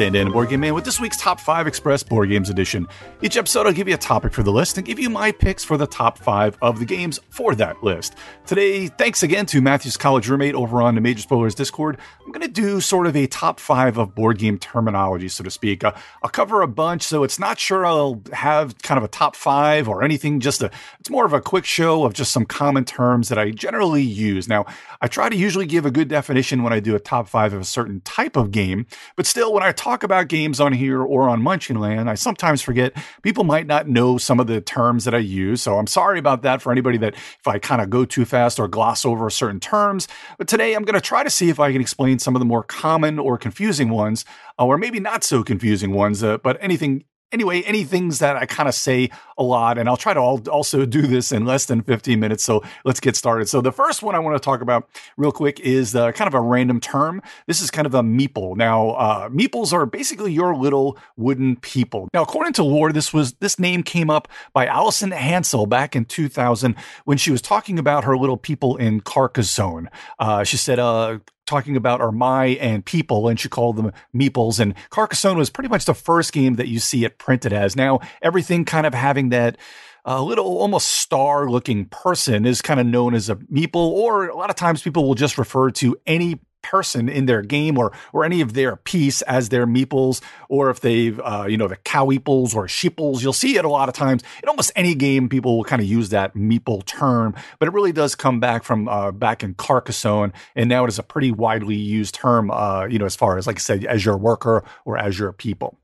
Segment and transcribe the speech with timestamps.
[0.00, 2.88] Dan Dan Board Game Man with this week's Top 5 Express Board Games Edition.
[3.20, 5.62] Each episode, I'll give you a topic for the list and give you my picks
[5.62, 8.14] for the top five of the games for that list.
[8.46, 11.98] Today, thanks again to Matthew's college roommate over on the Major Spoilers Discord.
[12.24, 15.50] I'm going to do sort of a top five of board game terminology, so to
[15.50, 15.84] speak.
[15.84, 19.36] Uh, I'll cover a bunch, so it's not sure I'll have kind of a top
[19.36, 20.40] five or anything.
[20.40, 23.50] Just a, it's more of a quick show of just some common terms that I
[23.50, 24.48] generally use.
[24.48, 24.64] Now,
[25.02, 27.60] I try to usually give a good definition when I do a top five of
[27.60, 31.28] a certain type of game, but still, when I talk about games on here or
[31.28, 35.18] on Munchkinland, I sometimes forget people might not know some of the terms that I
[35.18, 35.62] use.
[35.62, 38.58] So I'm sorry about that for anybody that if I kind of go too fast
[38.58, 40.08] or gloss over certain terms.
[40.38, 42.46] But today I'm going to try to see if I can explain some of the
[42.46, 44.24] more common or confusing ones,
[44.58, 48.68] or maybe not so confusing ones, uh, but anything anyway, any things that I kind
[48.68, 52.18] of say a lot, and I'll try to also do this in less than 15
[52.20, 52.44] minutes.
[52.44, 53.48] So let's get started.
[53.48, 56.34] So the first one I want to talk about real quick is uh, kind of
[56.34, 57.22] a random term.
[57.46, 58.56] This is kind of a meeple.
[58.56, 62.08] Now, uh, meeples are basically your little wooden people.
[62.12, 66.04] Now, according to lore, this was this name came up by Alison Hansel back in
[66.04, 69.88] 2000 when she was talking about her little people in Carcassonne.
[70.18, 71.18] Uh, she said, uh,
[71.50, 74.60] talking about are my and people, and she called them meeples.
[74.60, 77.76] And Carcassonne was pretty much the first game that you see it printed as.
[77.76, 79.58] Now, everything kind of having that
[80.04, 84.36] a little almost star looking person is kind of known as a meeple, or a
[84.36, 88.24] lot of times people will just refer to any person in their game or or
[88.24, 92.54] any of their piece as their meeples, or if they've uh, you know the coweeples
[92.54, 93.22] or sheeples.
[93.22, 95.28] You'll see it a lot of times in almost any game.
[95.28, 98.88] People will kind of use that meeple term, but it really does come back from
[98.88, 102.50] uh, back in Carcassonne, and now it is a pretty widely used term.
[102.50, 105.32] Uh, you know, as far as like I said, as your worker or as your
[105.32, 105.78] people.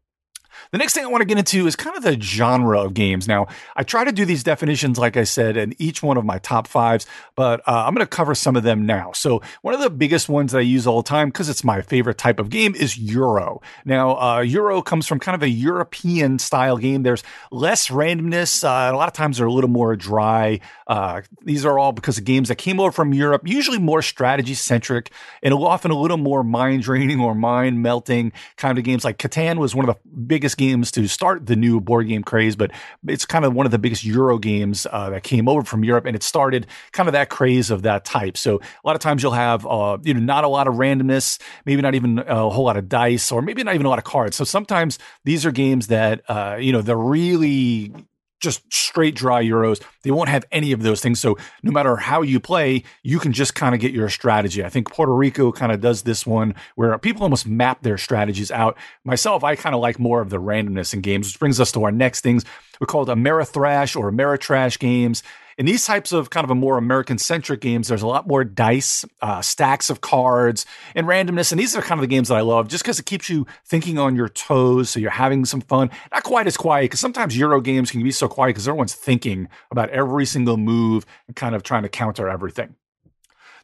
[0.73, 3.29] The next thing I want to get into is kind of the genre of games.
[3.29, 6.39] Now, I try to do these definitions, like I said, in each one of my
[6.39, 9.13] top fives, but uh, I'm going to cover some of them now.
[9.13, 11.83] So, one of the biggest ones that I use all the time, because it's my
[11.83, 13.61] favorite type of game, is Euro.
[13.85, 17.03] Now, uh, Euro comes from kind of a European style game.
[17.03, 18.65] There's less randomness.
[18.65, 20.61] Uh, a lot of times they're a little more dry.
[20.87, 24.55] Uh, these are all because of games that came over from Europe, usually more strategy
[24.55, 25.11] centric
[25.43, 29.05] and often a little more mind draining or mind melting kind of games.
[29.05, 32.57] Like Catan was one of the biggest games to start the new board game craze,
[32.57, 32.71] but
[33.07, 36.07] it's kind of one of the biggest Euro games uh, that came over from Europe,
[36.07, 38.37] and it started kind of that craze of that type.
[38.37, 41.41] So a lot of times you'll have uh, you know not a lot of randomness,
[41.65, 44.05] maybe not even a whole lot of dice, or maybe not even a lot of
[44.05, 44.37] cards.
[44.37, 47.93] So sometimes these are games that uh, you know they're really
[48.41, 49.83] just straight dry euros.
[50.03, 51.21] They won't have any of those things.
[51.21, 54.65] So no matter how you play, you can just kind of get your strategy.
[54.65, 58.51] I think Puerto Rico kind of does this one where people almost map their strategies
[58.51, 58.77] out.
[59.05, 61.85] Myself, I kind of like more of the randomness in games, which brings us to
[61.85, 62.45] our next things.
[62.81, 65.23] We call it Ameritrash or Ameritrash games.
[65.59, 68.45] In these types of kind of a more American centric games, there's a lot more
[68.45, 71.51] dice, uh, stacks of cards, and randomness.
[71.51, 73.47] And these are kind of the games that I love just because it keeps you
[73.65, 74.91] thinking on your toes.
[74.91, 75.91] So you're having some fun.
[76.13, 79.49] Not quite as quiet because sometimes Euro games can be so quiet because everyone's thinking
[79.71, 82.75] about every single move and kind of trying to counter everything.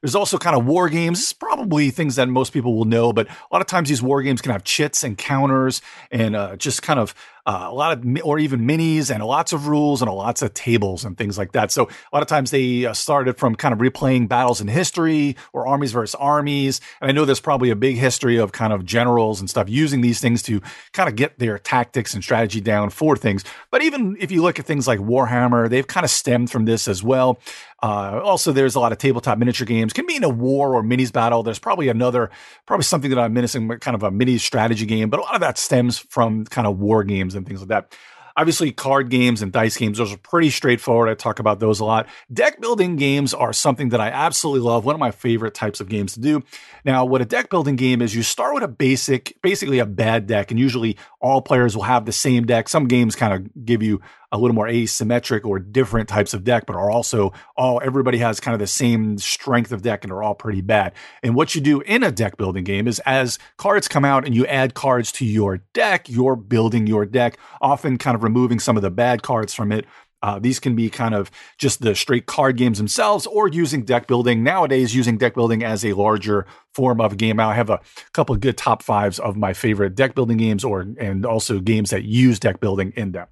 [0.00, 3.32] There's also kind of war games, probably things that most people will know, but a
[3.52, 6.98] lot of times these war games can have chits and counters and uh, just kind
[6.98, 7.14] of
[7.44, 11.04] uh, a lot of or even minis and lots of rules and lots of tables
[11.04, 11.72] and things like that.
[11.72, 15.36] So a lot of times they uh, started from kind of replaying battles in history
[15.52, 16.80] or armies versus armies.
[17.00, 20.02] And I know there's probably a big history of kind of generals and stuff using
[20.02, 20.60] these things to
[20.92, 23.44] kind of get their tactics and strategy down for things.
[23.70, 26.86] But even if you look at things like Warhammer, they've kind of stemmed from this
[26.86, 27.40] as well.
[27.82, 29.92] Uh, also, there's a lot of tabletop miniature games.
[29.92, 31.42] Can be in a war or minis battle.
[31.42, 32.30] There's probably another,
[32.64, 35.10] probably something that I'm missing, kind of a mini strategy game.
[35.10, 37.68] But a lot of that stems from kind of war games games and things like
[37.68, 37.96] that.
[38.34, 41.10] Obviously, card games and dice games, those are pretty straightforward.
[41.10, 42.08] I talk about those a lot.
[42.32, 45.90] Deck building games are something that I absolutely love, one of my favorite types of
[45.90, 46.42] games to do.
[46.82, 50.26] Now, what a deck building game is, you start with a basic, basically a bad
[50.26, 52.70] deck, and usually all players will have the same deck.
[52.70, 54.00] Some games kind of give you
[54.32, 58.40] a little more asymmetric or different types of deck, but are also all everybody has
[58.40, 60.92] kind of the same strength of deck and are all pretty bad.
[61.22, 64.34] And what you do in a deck building game is as cards come out and
[64.34, 68.76] you add cards to your deck, you're building your deck, often kind of removing some
[68.76, 69.84] of the bad cards from it.
[70.22, 74.06] Uh, these can be kind of just the straight card games themselves or using deck
[74.06, 74.44] building.
[74.44, 77.40] Nowadays, using deck building as a larger form of game.
[77.40, 77.80] I have a
[78.12, 82.04] couple good top fives of my favorite deck building games or and also games that
[82.04, 83.26] use deck building in them.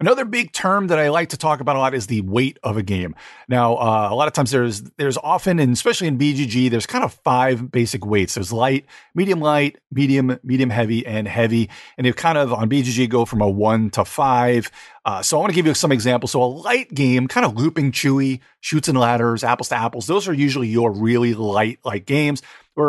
[0.00, 2.78] Another big term that I like to talk about a lot is the weight of
[2.78, 3.14] a game.
[3.48, 7.04] Now, uh, a lot of times there's there's often, and especially in BGG, there's kind
[7.04, 8.34] of five basic weights.
[8.34, 11.68] There's light, medium light, medium, medium heavy, and heavy.
[11.98, 14.70] And they kind of on BGG go from a one to five.
[15.04, 16.32] Uh, so I want to give you some examples.
[16.32, 20.06] So a light game, kind of Looping Louie, Chutes and Ladders, apples to apples.
[20.06, 22.40] Those are usually your really light like games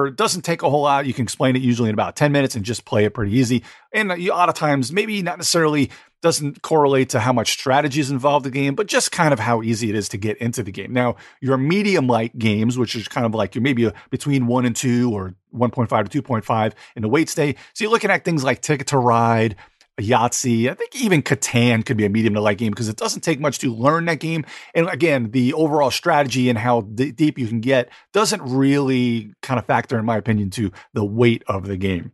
[0.08, 1.06] it doesn't take a whole lot.
[1.06, 3.64] You can explain it usually in about 10 minutes and just play it pretty easy.
[3.94, 5.90] And a lot of times, maybe not necessarily
[6.22, 9.40] doesn't correlate to how much strategy is involved in the game, but just kind of
[9.40, 10.94] how easy it is to get into the game.
[10.94, 14.76] Now, your medium light games, which is kind of like you're maybe between one and
[14.76, 17.56] two or 1.5 to 2.5 in the wait stay.
[17.74, 19.56] So you're looking at things like Ticket to Ride,
[20.02, 20.70] Yahtzee.
[20.70, 23.40] I think even Catan could be a medium to light game because it doesn't take
[23.40, 24.46] much to learn that game.
[24.74, 29.60] And again, the overall strategy and how d- deep you can get doesn't really kind
[29.60, 32.12] of factor, in my opinion, to the weight of the game.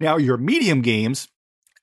[0.00, 1.28] Now, your medium games.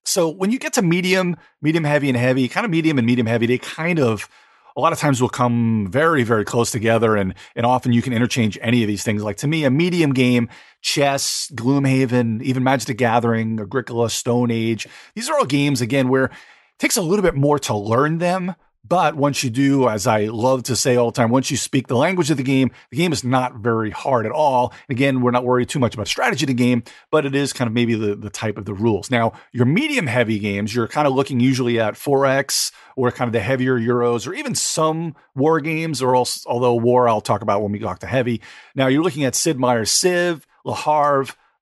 [0.05, 3.27] So when you get to medium, medium heavy, and heavy, kind of medium and medium
[3.27, 4.27] heavy, they kind of
[4.75, 7.15] a lot of times will come very, very close together.
[7.15, 9.23] And, and often you can interchange any of these things.
[9.23, 10.49] Like to me, a medium game,
[10.81, 14.87] chess, Gloomhaven, even Magic the Gathering, Agricola, Stone Age.
[15.15, 16.31] These are all games, again, where it
[16.79, 20.63] takes a little bit more to learn them, but once you do, as I love
[20.63, 23.13] to say all the time, once you speak the language of the game, the game
[23.13, 24.73] is not very hard at all.
[24.89, 27.67] Again, we're not worried too much about strategy of the game, but it is kind
[27.67, 29.09] of maybe the, the type of the rules.
[29.09, 33.33] Now, your medium heavy games, you're kind of looking usually at 4X or kind of
[33.33, 37.61] the heavier Euros or even some war games, or else, although war I'll talk about
[37.61, 38.41] when we talk to heavy.
[38.75, 40.73] Now, you're looking at Sid Meier's Civ, Le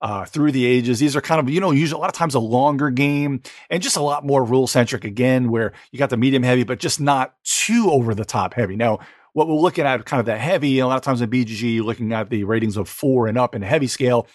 [0.02, 1.00] uh, through the ages.
[1.00, 3.84] These are kind of, you know, usually a lot of times a longer game and
[3.84, 7.00] just a lot more rule centric again, where you got the medium heavy, but just
[7.00, 8.76] not too over the top heavy.
[8.76, 9.00] Now,
[9.34, 11.86] what we're looking at kind of the heavy, a lot of times in BGG, you're
[11.86, 14.28] looking at the ratings of four and up in heavy scale.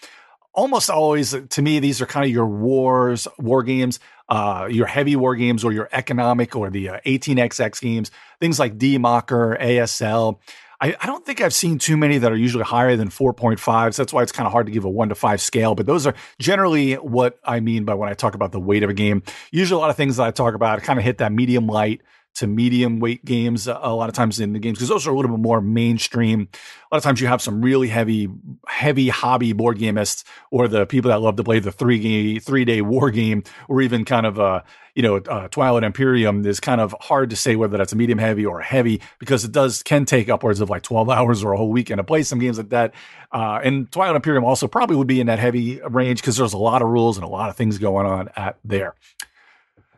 [0.53, 5.15] Almost always, to me, these are kind of your wars, war games, uh, your heavy
[5.15, 8.09] war games, or your economic or the uh, 18xx games,
[8.39, 10.39] things like Die Macher, ASL.
[10.79, 13.93] I, I, don't think I've seen too many that are usually higher than 4.5.
[13.93, 15.73] So that's why it's kind of hard to give a one to five scale.
[15.73, 18.89] But those are generally what I mean by when I talk about the weight of
[18.89, 19.23] a game.
[19.51, 22.01] Usually, a lot of things that I talk about kind of hit that medium light
[22.37, 25.15] to medium weight games a lot of times in the games because those are a
[25.15, 26.47] little bit more mainstream.
[26.91, 28.29] A lot of times you have some really heavy,
[28.67, 32.65] heavy hobby board gamists or the people that love to play the three game, three
[32.65, 34.61] day war game or even kind of uh,
[34.97, 38.17] you know, uh, Twilight Imperium is kind of hard to say whether that's a medium
[38.17, 41.57] heavy or heavy because it does can take upwards of like 12 hours or a
[41.57, 42.95] whole weekend to play some games like that.
[43.31, 46.57] Uh, and Twilight Imperium also probably would be in that heavy range because there's a
[46.57, 48.95] lot of rules and a lot of things going on at there.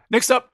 [0.10, 0.49] Next up,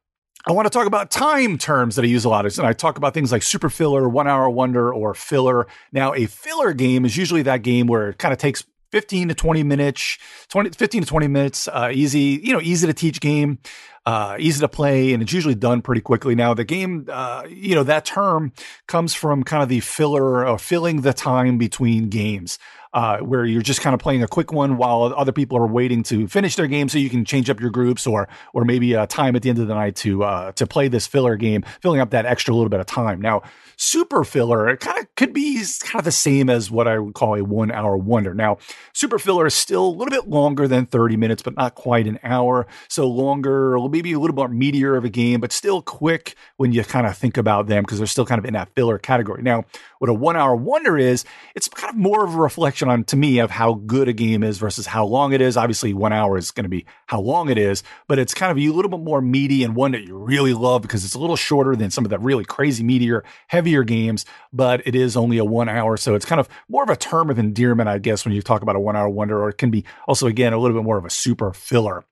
[0.47, 2.45] I want to talk about time terms that I use a lot.
[2.45, 5.65] And I talk about things like super filler, one hour wonder, or filler.
[5.91, 9.33] Now, a filler game is usually that game where it kind of takes 15 to
[9.33, 10.19] 20 minutes,
[10.49, 13.57] 20, 15 to 20 minutes, uh, easy, you know, easy to teach game,
[14.05, 16.35] uh, easy to play, and it's usually done pretty quickly.
[16.35, 18.53] Now, the game, uh, you know, that term
[18.87, 22.59] comes from kind of the filler or filling the time between games
[22.95, 26.01] uh, where you're just kind of playing a quick one while other people are waiting
[26.01, 29.05] to finish their game, so you can change up your groups or or maybe a
[29.05, 31.99] time at the end of the night to uh, to play this filler game, filling
[31.99, 33.19] up that extra little bit of time.
[33.19, 33.43] Now,
[33.75, 37.13] super filler it kind of could be kind of the same as what I would
[37.13, 38.33] call a one hour wonder.
[38.33, 38.59] Now,
[38.93, 42.17] super filler is still a little bit longer than 30 minutes, but not quite an
[42.23, 42.65] hour.
[42.87, 46.83] So longer, maybe a little more meatier of a game, but still quick when you
[46.83, 49.41] kind of think about them because they're still kind of in that filler category.
[49.41, 49.63] Now,
[49.99, 51.23] what a one hour wonder is,
[51.55, 54.43] it's kind of more of a reflection on, to me, of how good a game
[54.43, 55.55] is versus how long it is.
[55.55, 58.57] Obviously, one hour is going to be how long it is, but it's kind of
[58.57, 61.37] a little bit more meaty and one that you really love because it's a little
[61.37, 65.45] shorter than some of the really crazy meatier, heavier games, but it is only a
[65.45, 65.95] one hour.
[65.95, 68.61] So it's kind of more of a term of endearment, I guess, when you talk
[68.61, 70.97] about a one hour wonder, or it can be also, again, a little bit more
[70.97, 72.03] of a super filler.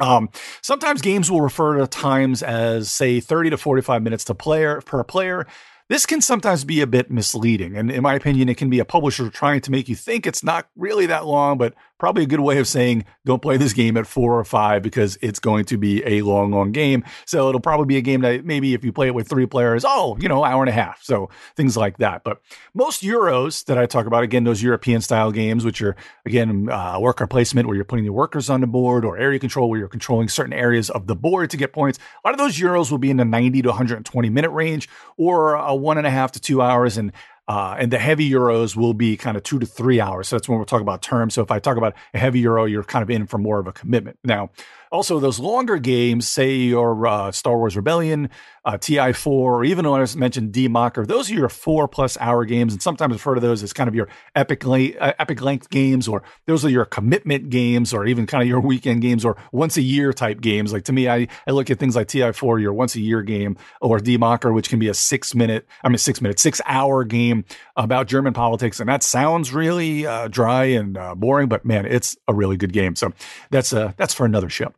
[0.00, 0.30] Um,
[0.62, 5.02] sometimes games will refer to times as say 30 to 45 minutes to player per
[5.04, 5.46] player.
[5.88, 7.76] This can sometimes be a bit misleading.
[7.76, 10.44] And in my opinion, it can be a publisher trying to make you think it's
[10.44, 13.96] not really that long, but probably a good way of saying don't play this game
[13.96, 17.04] at four or five because it's going to be a long, long game.
[17.26, 19.84] So it'll probably be a game that maybe if you play it with three players,
[19.86, 21.02] oh, you know, hour and a half.
[21.02, 22.24] So things like that.
[22.24, 22.40] But
[22.74, 26.98] most Euros that I talk about, again, those European style games, which are, again, uh,
[27.00, 29.88] worker placement where you're putting the workers on the board or area control where you're
[29.88, 31.98] controlling certain areas of the board to get points.
[32.24, 35.54] A lot of those Euros will be in the 90 to 120 minute range or
[35.54, 36.96] a one and a half to two hours.
[36.96, 37.12] And
[37.48, 40.28] uh, and the heavy euros will be kind of two to three hours.
[40.28, 41.34] So that's when we're talking about terms.
[41.34, 43.66] So if I talk about a heavy euro, you're kind of in for more of
[43.66, 44.18] a commitment.
[44.22, 44.50] Now,
[44.90, 48.30] also, those longer games, say your uh, Star Wars Rebellion,
[48.64, 52.44] uh, TI4, or even when I mentioned Die Macher, those are your four plus hour
[52.44, 52.72] games.
[52.72, 56.22] And sometimes heard of those as kind of your epic, uh, epic length games, or
[56.46, 59.82] those are your commitment games, or even kind of your weekend games, or once a
[59.82, 60.72] year type games.
[60.72, 63.56] Like to me, I, I look at things like TI4, your once a year game,
[63.80, 67.04] or D Mocker, which can be a six minute, I mean, six minute, six hour
[67.04, 67.44] game
[67.76, 68.80] about German politics.
[68.80, 72.72] And that sounds really uh, dry and uh, boring, but man, it's a really good
[72.72, 72.96] game.
[72.96, 73.12] So
[73.50, 74.72] that's, uh, that's for another show.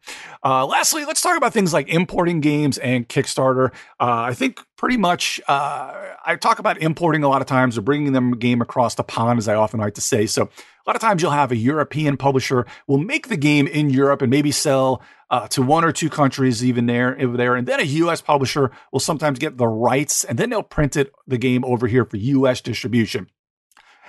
[0.45, 3.73] Uh, lastly, let's talk about things like importing games and Kickstarter.
[4.01, 7.83] Uh, I think pretty much uh, I talk about importing a lot of times or
[7.83, 10.27] bringing them a game across the pond, as I often like to say.
[10.27, 13.91] So a lot of times you'll have a European publisher will make the game in
[13.91, 17.69] Europe and maybe sell uh, to one or two countries even there, over there, and
[17.69, 18.21] then a U.S.
[18.21, 22.05] publisher will sometimes get the rights, and then they'll print it the game over here
[22.05, 22.61] for U.S.
[22.61, 23.29] distribution.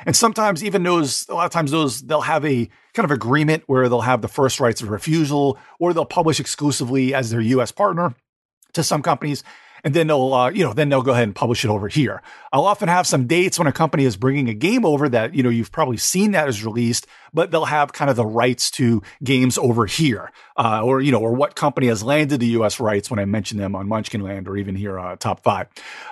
[0.06, 3.64] And sometimes even those, a lot of times those, they'll have a kind of agreement
[3.68, 7.72] where they'll have the first rights of refusal, or they'll publish exclusively as their U.S.
[7.72, 8.16] partner
[8.74, 9.44] to some companies
[9.84, 12.22] and then they'll uh, you know then they'll go ahead and publish it over here.
[12.52, 15.44] I'll often have some dates when a company is bringing a game over that you
[15.44, 19.02] know you've probably seen that is released, but they'll have kind of the rights to
[19.24, 22.80] games over here, uh, or you know, or what company has landed the U.S.
[22.80, 25.68] rights when I mention them on Munchkinland or even here uh, top five.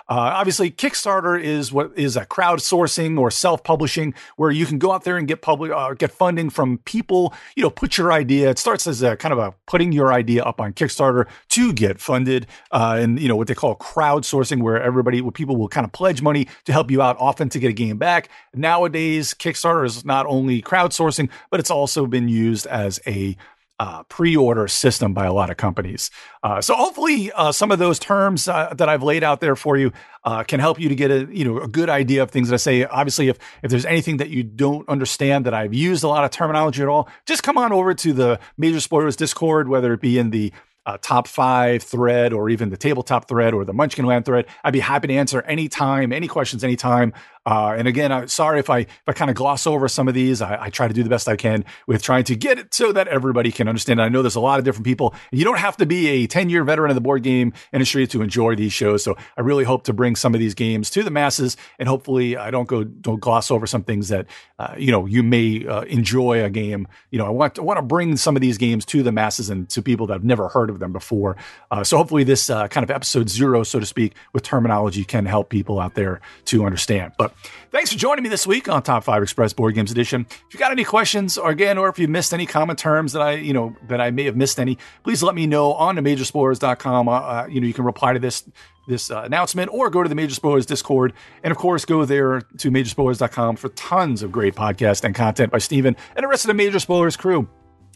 [0.07, 5.03] Uh, obviously, Kickstarter is what is a crowdsourcing or self-publishing where you can go out
[5.03, 7.33] there and get public uh, get funding from people.
[7.55, 8.49] You know, put your idea.
[8.49, 11.99] It starts as a kind of a putting your idea up on Kickstarter to get
[11.99, 15.85] funded, uh, and you know what they call crowdsourcing, where everybody, where people will kind
[15.85, 18.29] of pledge money to help you out, often to get a game back.
[18.53, 21.08] Nowadays, Kickstarter is not only crowdsourcing
[21.49, 23.35] but it's also been used as a
[23.79, 26.11] uh, pre-order system by a lot of companies.
[26.43, 29.77] Uh, so hopefully, uh, some of those terms uh, that I've laid out there for
[29.77, 29.93] you
[30.25, 32.55] uh, can help you to get a you know a good idea of things that
[32.55, 32.83] I say.
[32.83, 36.31] Obviously, if if there's anything that you don't understand that I've used a lot of
[36.31, 40.19] terminology at all, just come on over to the Major Spoilers Discord, whether it be
[40.19, 40.51] in the
[40.86, 44.45] uh, top five thread or even the tabletop thread or the Munchkin Land thread.
[44.63, 47.13] I'd be happy to answer anytime, any questions anytime.
[47.45, 50.13] Uh, and again, I'm sorry if I if I kind of gloss over some of
[50.13, 50.41] these.
[50.41, 52.91] I, I, try to do the best I can with trying to get it so
[52.91, 54.01] that everybody can understand.
[54.01, 55.15] I know there's a lot of different people.
[55.31, 58.21] You don't have to be a 10 year veteran of the board game industry to
[58.21, 59.03] enjoy these shows.
[59.03, 62.38] So I really hope to bring some of these games to the masses, and hopefully
[62.38, 64.27] I don't go don't gloss over some things that
[64.59, 66.88] uh, you know you may uh, enjoy a game.
[67.09, 69.50] You know, I want I want to bring some of these games to the masses
[69.50, 71.35] and to people that have never heard of them before.
[71.71, 75.25] Uh, so hopefully this uh, kind of episode zero, so to speak, with terminology can
[75.25, 77.11] help people out there to understand.
[77.17, 77.33] But
[77.71, 80.25] Thanks for joining me this week on Top 5 Express Board Games Edition.
[80.29, 83.21] If you got any questions or again, or if you missed any common terms that
[83.21, 86.01] I, you know, that I may have missed any, please let me know on the
[86.01, 87.07] majorspoilers.com.
[87.07, 88.43] Uh, uh, you know, you can reply to this
[88.88, 91.13] this uh, announcement or go to the Major Spoilers Discord.
[91.43, 95.59] And of course, go there to majorspoilers.com for tons of great podcast and content by
[95.59, 97.47] Steven and the rest of the Major Spoilers crew.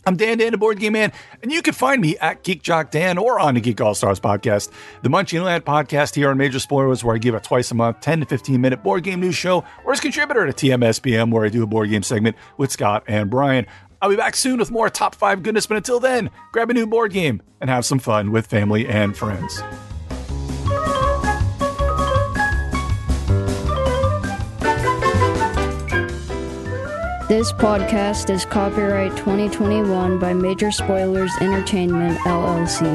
[0.06, 2.92] I'm Dan Dan, the Board Game Man, and you can find me at Geek Jock
[2.92, 4.70] Dan or on the Geek All Stars podcast,
[5.02, 8.02] the Munchkin Land podcast here on Major Spoilers, where I give a twice a month,
[8.02, 11.50] 10 to 15 minute board game news show, or as contributor to TMSBM, where I
[11.50, 13.66] do a board game segment with Scott and Brian.
[14.02, 16.86] I'll be back soon with more top five goodness, but until then, grab a new
[16.86, 19.64] board game and have some fun with family and friends.
[27.34, 32.86] This podcast is copyright 2021 by Major Spoilers Entertainment, LLC.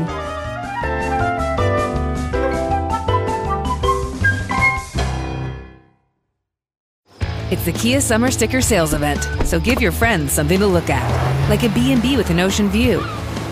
[7.51, 11.51] It's the Kia Summer Sticker Sales Event, so give your friends something to look at,
[11.51, 13.01] like a B&B with an ocean view,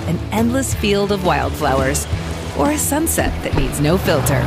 [0.06, 2.06] an endless field of wildflowers,
[2.56, 4.40] or a sunset that needs no filter.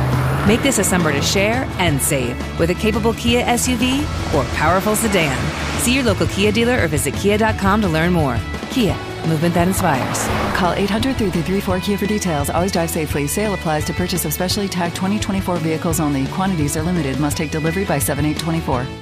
[0.48, 4.00] Make this a summer to share and save with a capable Kia SUV
[4.34, 5.69] or powerful sedan.
[5.80, 8.38] See your local Kia dealer or visit kia.com to learn more.
[8.70, 8.94] Kia,
[9.26, 10.28] movement that inspires.
[10.54, 12.50] Call 800 334 Kia for details.
[12.50, 13.26] Always drive safely.
[13.26, 16.26] Sale applies to purchase of specially tagged 2024 vehicles only.
[16.26, 17.18] Quantities are limited.
[17.18, 19.00] Must take delivery by 7824.